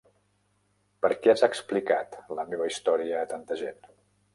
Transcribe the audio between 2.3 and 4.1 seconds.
la meva història a tanta gent?